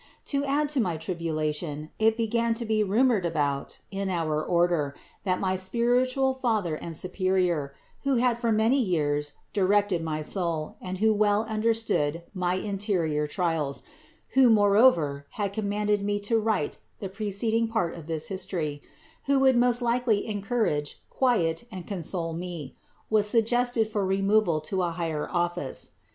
To 0.33 0.43
add 0.45 0.67
to 0.69 0.79
my 0.79 0.97
tribulation, 0.97 1.91
it 1.99 2.17
began 2.17 2.55
to 2.55 2.65
be 2.65 2.83
rumored 2.83 3.23
about 3.23 3.77
in 3.91 4.09
our 4.09 4.43
order, 4.43 4.95
that 5.25 5.39
my 5.39 5.55
spiritual 5.55 6.33
father 6.33 6.73
and 6.73 6.97
superior, 6.97 7.75
who 8.01 8.15
had 8.15 8.39
for 8.39 8.51
many 8.51 8.79
years 8.79 9.33
directed 9.53 10.01
my 10.03 10.23
soul 10.23 10.75
and 10.81 10.97
who 10.97 11.13
well 11.13 11.43
understood 11.43 12.23
my 12.33 12.55
interior 12.55 13.27
trials, 13.27 13.83
who 14.29 14.49
moreover 14.49 15.27
had 15.33 15.53
commanded 15.53 16.01
me 16.03 16.19
to 16.21 16.39
write 16.39 16.79
the 16.99 17.07
preceding 17.07 17.67
part 17.67 17.93
of 17.93 18.07
this 18.07 18.27
history, 18.27 18.81
who 19.25 19.37
would 19.37 19.55
most 19.55 19.83
likely 19.83 20.25
encourage, 20.25 20.99
quiet, 21.11 21.65
and 21.71 21.85
console 21.85 22.33
me, 22.33 22.75
was 23.11 23.29
suggested 23.29 23.87
for 23.87 24.03
removal 24.03 24.59
to 24.61 24.81
a 24.81 24.89
higher 24.89 25.29
office. 25.29 25.91